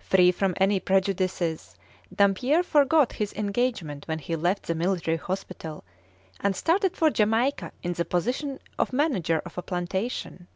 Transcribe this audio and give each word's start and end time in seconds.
Free 0.00 0.32
from 0.32 0.54
any 0.56 0.80
prejudices, 0.80 1.76
Dampier 2.12 2.64
forgot 2.64 3.12
his 3.12 3.32
engagement 3.34 4.08
when 4.08 4.18
he 4.18 4.34
left 4.34 4.64
the 4.64 4.74
Military 4.74 5.16
Hospital, 5.18 5.84
and 6.40 6.56
started 6.56 6.96
for 6.96 7.10
Jamaica 7.10 7.70
in 7.80 7.92
the 7.92 8.04
position 8.04 8.58
of 8.76 8.92
manager 8.92 9.40
of 9.46 9.56
a 9.56 9.62
plantation. 9.62 10.48